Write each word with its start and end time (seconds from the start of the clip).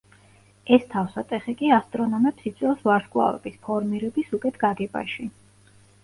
ეს 0.75 0.85
თავსატეხი 0.91 1.53
კი 1.57 1.67
ასტრონომებს 1.75 2.47
იწვევს 2.51 2.81
ვარსკვლავების 2.87 3.59
ფორმირების 3.67 4.33
უკეთ 4.39 4.57
გაგებაში. 4.65 5.27